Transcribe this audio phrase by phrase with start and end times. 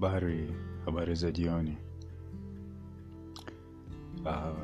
[0.00, 1.76] Habari, habari za jioni.
[4.24, 4.58] Uh,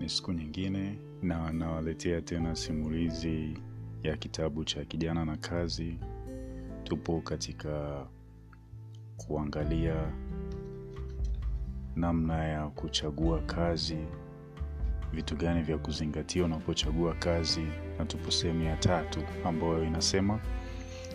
[0.00, 3.58] ni siku nyingine na nawaletea tena simulizi
[4.02, 5.98] ya kitabu cha kijana na kazi.
[6.84, 8.06] Tupo katika
[9.16, 10.12] kuangalia
[11.96, 13.98] namna ya kuchagua kazi,
[15.12, 17.66] vitu gani vya kuzingatia unapochagua kazi,
[17.98, 20.40] na tupo sehemu ya tatu ambayo inasema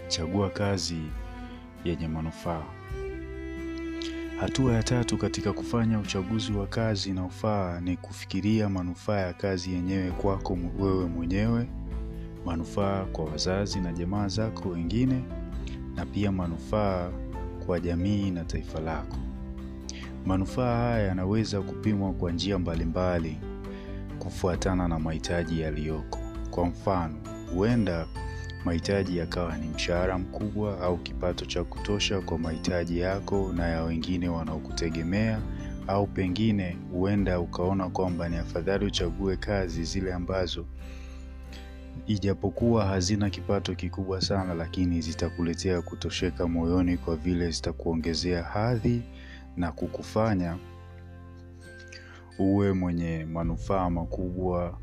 [0.07, 1.01] chagua kazi
[1.85, 2.63] yenye manufaa.
[4.41, 10.11] Hatua ya tatu katika kufanya uchaguzi wa kazi inayofaa ni kufikiria manufaa ya kazi yenyewe
[10.11, 11.67] kwako wewe mwenyewe,
[12.45, 15.23] manufaa kwa wazazi na jamaa zako wengine,
[15.95, 17.09] na pia manufaa
[17.65, 19.17] kwa jamii na taifa lako.
[20.25, 23.37] Manufaa haya yanaweza kupimwa kwa njia mbalimbali
[24.19, 26.19] kufuatana na mahitaji yaliyoko.
[26.51, 27.15] Kwa mfano,
[27.55, 28.07] huenda
[28.65, 34.29] mahitaji yakawa ni mshahara mkubwa au kipato cha kutosha kwa mahitaji yako na ya wengine
[34.29, 35.39] wanaokutegemea,
[35.87, 40.65] au pengine huenda ukaona kwamba ni afadhali uchague kazi zile ambazo
[42.07, 49.01] ijapokuwa hazina kipato kikubwa sana, lakini zitakuletea kutosheka moyoni kwa vile zitakuongezea hadhi
[49.57, 50.57] na kukufanya
[52.39, 54.79] uwe mwenye manufaa makubwa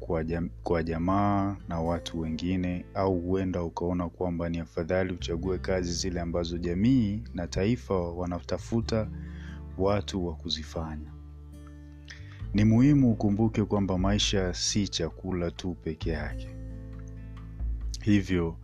[0.00, 5.92] kwa, jam, kwa jamaa na watu wengine, au huenda ukaona kwamba ni afadhali uchague kazi
[5.92, 9.08] zile ambazo jamii na taifa wanatafuta
[9.78, 11.12] watu wa kuzifanya.
[12.54, 16.48] Ni muhimu ukumbuke kwamba maisha si chakula tu peke yake,
[18.02, 18.56] hivyo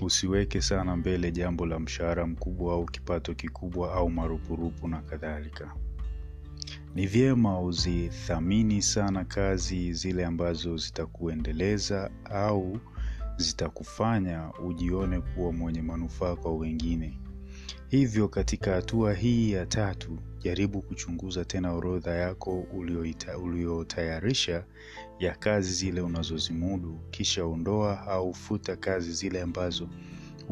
[0.00, 5.74] usiweke sana mbele jambo la mshahara mkubwa au kipato kikubwa au marupurupu na kadhalika.
[6.94, 12.78] Ni vyema uzithamini sana kazi zile ambazo zitakuendeleza au
[13.36, 17.18] zitakufanya ujione kuwa mwenye manufaa kwa wengine.
[17.88, 22.66] Hivyo katika hatua hii ya tatu, jaribu kuchunguza tena orodha yako
[23.42, 24.64] uliotayarisha
[25.18, 29.88] ya kazi zile unazozimudu, kisha ondoa au futa kazi zile ambazo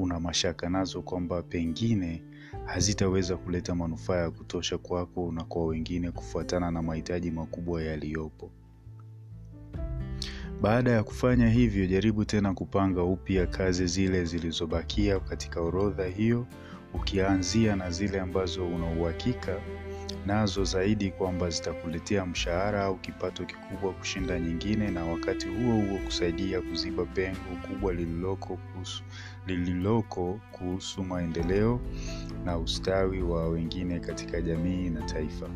[0.02, 2.22] una mashaka nazo kwamba pengine
[2.64, 8.50] hazitaweza kuleta manufaa ya kutosha kwako na kwa wengine kufuatana na mahitaji makubwa yaliyopo.
[10.60, 16.46] Baada ya kufanya hivyo, jaribu tena kupanga upya kazi zile zilizobakia katika orodha hiyo,
[16.94, 19.60] ukianzia na zile ambazo una uhakika
[20.26, 26.60] nazo zaidi kwamba zitakuletea mshahara au kipato kikubwa kushinda nyingine, na wakati huo huo kusaidia
[26.60, 27.38] kuziba pengo
[27.68, 29.02] kubwa lililoko kuhusu,
[29.56, 31.80] lililoko kuhusu maendeleo
[32.44, 35.48] na ustawi wa wengine katika jamii na taifa.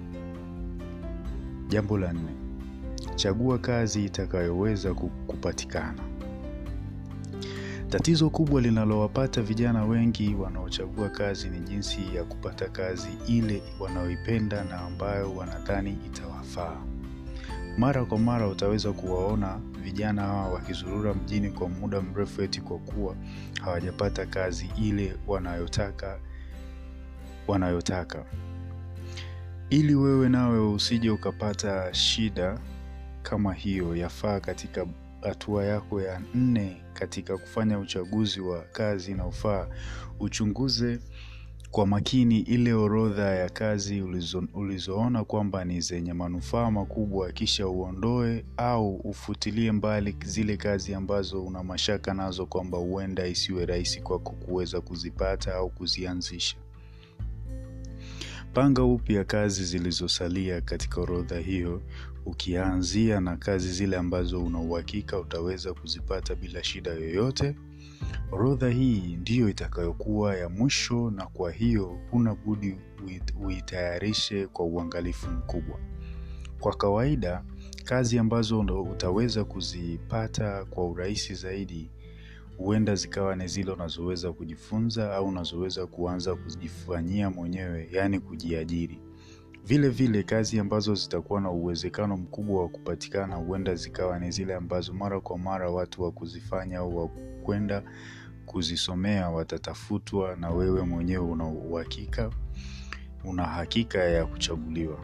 [1.69, 2.30] Jambo la nne,
[3.16, 4.94] chagua kazi itakayoweza
[5.26, 6.03] kupatikana.
[7.88, 14.80] Tatizo kubwa linalowapata vijana wengi wanaochagua kazi ni jinsi ya kupata kazi ile wanaoipenda na
[14.80, 16.76] ambayo wanadhani itawafaa.
[17.78, 23.16] Mara kwa mara utaweza kuwaona vijana hawa wakizurura mjini kwa muda mrefu eti kwa kuwa
[23.65, 26.19] hawajapata kazi ile wanayotaka
[27.49, 28.25] wanayotaka.
[29.71, 32.59] Ili wewe nawe usije ukapata shida
[33.22, 34.87] kama hiyo, yafaa katika
[35.22, 39.66] hatua yako ya nne katika kufanya uchaguzi wa kazi inayofaa,
[40.21, 40.99] uchunguze
[41.72, 48.44] kwa makini ile orodha ya kazi ulizo, ulizoona kwamba ni zenye manufaa makubwa, kisha uondoe
[48.56, 54.81] au ufutilie mbali zile kazi ambazo una mashaka nazo kwamba huenda isiwe rahisi kwako kuweza
[54.81, 56.56] kuzipata au kuzianzisha.
[58.53, 61.83] Panga upya kazi zilizosalia katika orodha hiyo,
[62.27, 67.54] ukianzia na kazi zile ambazo una uhakika utaweza kuzipata bila shida yoyote.
[68.33, 72.77] Orodha hii ndiyo itakayokuwa ya mwisho, na kwa hiyo huna budi
[73.45, 75.79] uitayarishe kwa uangalifu mkubwa.
[76.61, 77.45] Kwa kawaida,
[77.85, 81.91] kazi ambazo utaweza kuzipata kwa urahisi zaidi
[82.57, 88.98] huenda zikawa ni zile unazoweza kujifunza au unazoweza kuanza kujifanyia mwenyewe, yaani kujiajiri.
[89.64, 94.92] Vile vile kazi ambazo zitakuwa na uwezekano mkubwa wa kupatikana huenda zikawa ni zile ambazo
[94.92, 97.09] mara kwa mara watu wa kuzifanya au wa
[97.44, 97.82] kwenda
[98.47, 102.30] kuzisomea watatafutwa, na wewe mwenyewe una uhakika,
[103.24, 104.98] una hakika ya kuchaguliwa.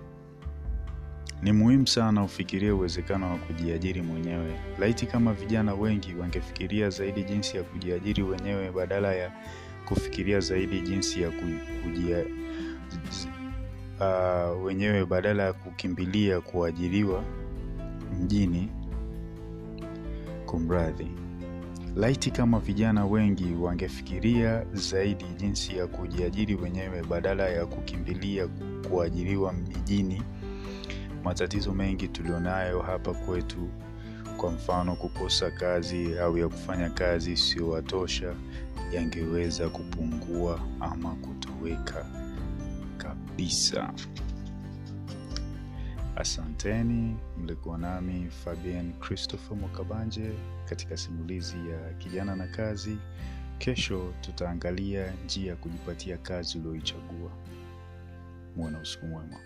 [1.42, 4.60] Ni muhimu sana ufikirie uwezekano wa kujiajiri mwenyewe.
[4.78, 9.32] Laiti kama vijana wengi wangefikiria zaidi jinsi ya kujiajiri wenyewe badala ya
[9.88, 11.30] kufikiria zaidi jinsi ya
[11.84, 12.24] kujia,
[14.00, 17.24] uh, wenyewe badala ya kukimbilia kuajiriwa
[18.20, 18.68] mjini.
[20.46, 21.08] Kumradhi,
[21.96, 28.48] Laiti kama vijana wengi wangefikiria zaidi jinsi ya kujiajiri wenyewe badala ya kukimbilia
[28.90, 30.22] kuajiriwa mijini,
[31.24, 33.68] matatizo mengi tulionayo hapa kwetu,
[34.36, 38.34] kwa mfano kukosa kazi au ya kufanya kazi isiyowatosha,
[38.92, 42.27] yangeweza kupungua ama kutoweka
[43.08, 43.92] kabisa.
[46.16, 50.32] Asanteni, mlikuwa nami Fabian Christopher Mwakabanje
[50.68, 52.98] katika simulizi ya Kijana na Kazi.
[53.58, 57.30] Kesho tutaangalia njia ya kujipatia kazi ulioichagua.
[58.56, 59.36] Mwana usiku mwema.